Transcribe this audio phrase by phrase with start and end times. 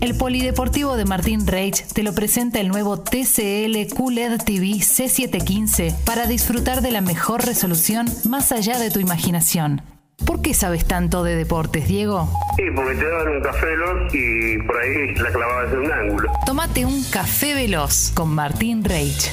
[0.00, 6.28] El Polideportivo de Martín Reich te lo presenta el nuevo TCL QLED TV C715 para
[6.28, 9.82] disfrutar de la mejor resolución más allá de tu imaginación.
[10.24, 12.30] ¿Por qué sabes tanto de deportes, Diego?
[12.56, 16.32] Sí, porque te daban un café veloz y por ahí la clavabas en un ángulo.
[16.46, 19.32] Tómate un café veloz con Martín Reich.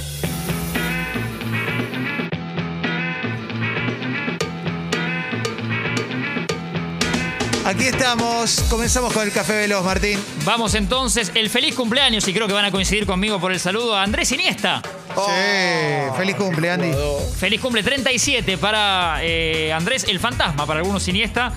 [7.65, 10.19] Aquí estamos, comenzamos con el Café Veloz, Martín.
[10.43, 13.95] Vamos entonces, el feliz cumpleaños, y creo que van a coincidir conmigo por el saludo,
[13.95, 14.83] a Andrés Iniesta.
[15.15, 16.91] Sí, feliz cumple, Andy.
[17.39, 21.53] Feliz cumple 37 para eh, Andrés, el fantasma, para algunos Iniesta.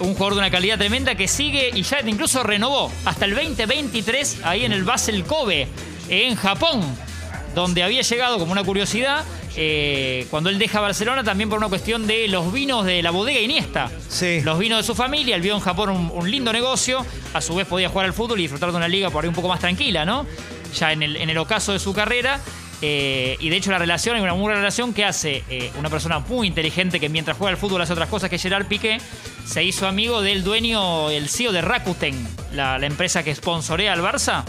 [0.00, 4.38] Un jugador de una calidad tremenda que sigue y ya incluso renovó hasta el 2023
[4.42, 5.68] ahí en el Basel Kobe,
[6.08, 6.82] en Japón,
[7.54, 9.24] donde había llegado como una curiosidad
[9.56, 13.40] eh, cuando él deja Barcelona también por una cuestión de los vinos de la bodega
[13.40, 13.90] Iniesta.
[14.08, 14.40] Sí.
[14.42, 17.54] Los vinos de su familia, él vio en Japón un, un lindo negocio, a su
[17.54, 19.60] vez podía jugar al fútbol y disfrutar de una liga por ahí un poco más
[19.60, 20.26] tranquila, ¿no?
[20.78, 22.40] Ya en el, en el ocaso de su carrera.
[22.82, 25.88] eh, y de hecho la relación, hay una muy buena relación que hace eh, una
[25.88, 28.98] persona muy inteligente que mientras juega al fútbol hace otras cosas que Gerard Piqué,
[29.44, 34.00] se hizo amigo del dueño, el CEO de Rakuten, la, la empresa que sponsorea al
[34.00, 34.44] Barça,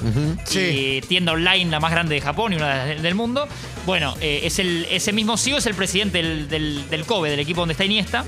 [0.45, 0.59] Sí.
[0.59, 3.47] y tienda online la más grande de Japón y una de- del mundo.
[3.85, 7.39] Bueno, eh, es el, ese mismo CEO es el presidente del, del, del Kobe, del
[7.39, 8.25] equipo donde está Iniesta.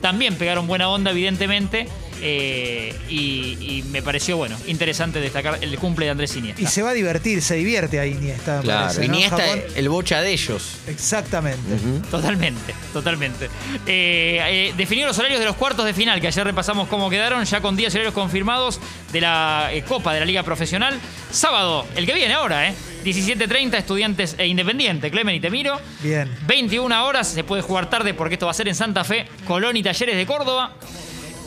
[0.00, 1.88] También pegaron buena onda, evidentemente.
[2.22, 6.62] Eh, y, y me pareció, bueno, interesante destacar el cumple de Andrés Iniesta.
[6.62, 8.60] Y se va a divertir, se divierte ahí Iniesta.
[8.60, 9.14] Claro, parece, ¿no?
[9.14, 9.60] Iniesta, Japón.
[9.74, 10.76] el bocha de ellos.
[10.86, 11.76] Exactamente.
[12.10, 13.46] Totalmente, totalmente.
[13.86, 17.44] Eh, eh, definió los horarios de los cuartos de final, que ayer repasamos cómo quedaron,
[17.44, 18.80] ya con días y horarios confirmados
[19.12, 20.98] de la eh, Copa de la Liga Profesional.
[21.30, 22.74] Sábado, el que viene ahora, ¿eh?
[23.04, 25.10] 17.30, estudiantes e independiente.
[25.10, 25.78] Clemen y Temiro.
[26.00, 26.30] Bien.
[26.46, 29.76] 21 horas, se puede jugar tarde porque esto va a ser en Santa Fe, Colón
[29.76, 30.72] y Talleres de Córdoba.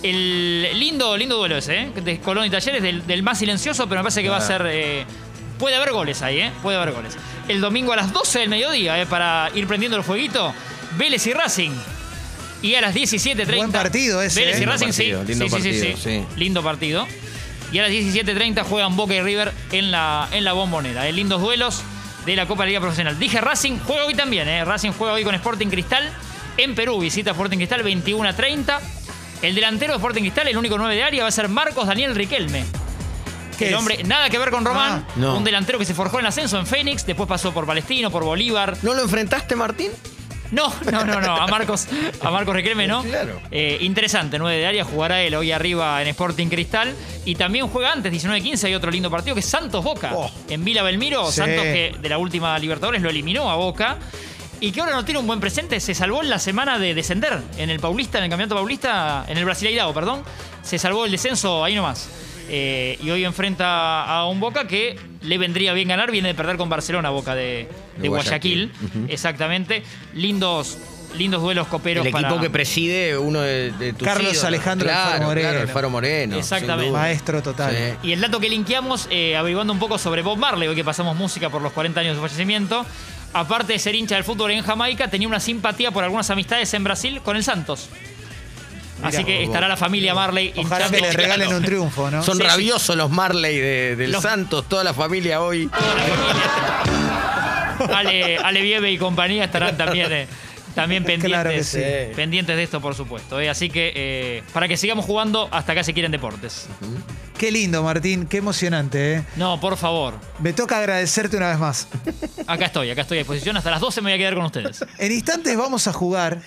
[0.03, 1.91] El lindo, lindo duelo ese, ¿eh?
[2.03, 4.63] De Colón y Talleres, del, del más silencioso, pero me parece que va a ser.
[4.69, 5.05] eh,
[5.57, 6.51] puede haber goles ahí, ¿eh?
[6.61, 7.17] Puede haber goles.
[7.47, 9.05] El domingo a las 12 del mediodía, ¿eh?
[9.07, 10.53] Para ir prendiendo el fueguito,
[10.97, 11.71] Vélez y Racing.
[12.61, 13.55] Y a las 17.30.
[13.55, 14.57] Buen partido ese, Vélez ¿eh?
[14.57, 15.27] y Lindo Racing, partido, sí.
[15.27, 16.03] lindo sí, sí, sí, partido, sí.
[16.03, 16.39] sí.
[16.39, 17.07] Lindo partido.
[17.71, 21.07] Y a las 17.30 juegan Boca y River en la, en la bombonera.
[21.07, 21.11] ¿eh?
[21.11, 21.81] Lindos duelos
[22.25, 23.19] de la Copa de la Liga Profesional.
[23.19, 24.47] Dije Racing, juega hoy también.
[24.47, 24.63] ¿eh?
[24.63, 26.09] Racing juega hoy con Sporting Cristal
[26.57, 26.99] en Perú.
[26.99, 28.81] Visita Sporting Cristal 21 a 30.
[29.41, 32.15] El delantero de Sporting Cristal, el único 9 de área, va a ser Marcos Daniel
[32.15, 32.63] Riquelme.
[33.57, 33.79] ¿Qué el es?
[33.79, 35.05] hombre, nada que ver con Román.
[35.07, 35.37] Ah, no.
[35.37, 38.77] Un delantero que se forjó en ascenso en Fénix, después pasó por Palestino, por Bolívar.
[38.83, 39.89] ¿No lo enfrentaste, Martín?
[40.51, 41.35] No, no, no, no.
[41.35, 41.87] A Marcos,
[42.21, 43.03] a Marcos Riquelme no.
[43.03, 43.41] Claro.
[43.51, 46.95] Eh, interesante, 9 de área, jugará él hoy arriba en Sporting Cristal.
[47.25, 50.11] Y también juega antes, 19-15, hay otro lindo partido que es Santos Boca.
[50.13, 50.31] Oh.
[50.49, 51.37] En Vila Belmiro, Sí.
[51.41, 53.97] Santos que de la última Libertadores lo eliminó a Boca.
[54.59, 57.39] Y que ahora no tiene un buen presente, se salvó en la semana de descender
[57.57, 60.23] en el Paulista, en el Campeonato Paulista, en el Brasileirao, perdón.
[60.63, 62.09] Se salvó el descenso ahí nomás.
[62.49, 66.57] Eh, y hoy enfrenta a un Boca que le vendría bien ganar, viene de perder
[66.57, 68.71] con Barcelona, Boca de, de De Guayaquil.
[68.73, 69.11] Guayaquil.
[69.13, 69.83] Exactamente.
[70.13, 70.77] Lindos,
[71.17, 72.41] lindos duelos coperos El equipo para.
[72.41, 74.43] que preside uno de, de tus Carlos ídolos.
[74.45, 75.49] Alejandro claro, Alfaro Moreno.
[75.49, 76.37] Claro, Alfaro Moreno.
[76.37, 76.91] Exactamente.
[76.91, 77.75] Maestro total.
[77.75, 78.07] Sí.
[78.07, 81.15] Y el dato que linkeamos, eh, averiguando un poco sobre Bob Marley, hoy que pasamos
[81.15, 82.85] música por los 40 años de su fallecimiento,
[83.39, 86.83] aparte de ser hincha del fútbol en Jamaica, tenía una simpatía por algunas amistades en
[86.83, 87.89] Brasil con el Santos.
[89.03, 92.23] Así que estará la familia Marley Ojalá que le regalen un triunfo, ¿no?
[92.23, 92.47] Son Sí, sí.
[92.49, 95.69] rabiosos los Marley de- del Los- Santos, toda la familia hoy.
[97.93, 100.27] Ale, Ale Vieve y compañía estarán también, eh,
[100.73, 101.79] también Claro pendientes, sí.
[101.81, 103.39] eh, pendientes de esto, por supuesto.
[103.39, 103.49] eh.
[103.49, 106.67] Así que eh, para que sigamos jugando hasta acá se quieren deportes.
[107.37, 109.23] Qué lindo, Martín, qué emocionante, ¿eh?
[109.35, 110.15] No, por favor.
[110.39, 111.87] Me toca agradecerte una vez más.
[112.47, 113.57] Acá estoy, acá estoy a disposición.
[113.57, 114.83] Hasta las 12 me voy a quedar con ustedes.
[114.97, 116.41] En instantes vamos a jugar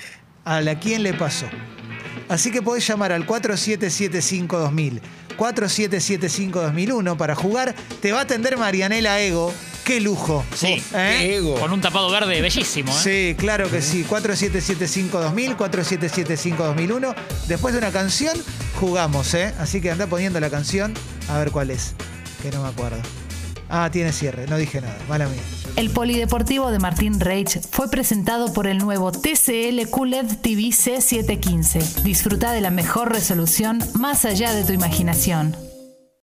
[0.44, 1.46] a la quién le pasó.
[2.28, 5.00] Así que podés llamar al 4775-2000,
[5.36, 7.74] 4775-2001 para jugar.
[8.00, 9.52] Te va a atender Marianela Ego.
[9.84, 10.44] Qué lujo.
[10.54, 10.82] Sí.
[10.94, 11.16] ¿Eh?
[11.18, 11.58] Qué ego.
[11.58, 13.00] Con un tapado verde bellísimo, ¿eh?
[13.02, 14.04] Sí, claro que sí.
[14.08, 17.14] 4775-2000, 4775-2001.
[17.48, 18.36] Después de una canción,
[18.80, 19.54] jugamos, ¿eh?
[19.58, 20.94] Así que anda poniendo la canción
[21.28, 21.94] a ver cuál es.
[22.42, 22.98] Que no me acuerdo.
[23.68, 24.46] Ah, tiene cierre.
[24.48, 24.96] No dije nada.
[25.08, 25.42] Mala mía.
[25.76, 32.02] El Polideportivo de Martín Reich fue presentado por el nuevo TCL QLED TV C715.
[32.02, 35.69] Disfruta de la mejor resolución más allá de tu imaginación.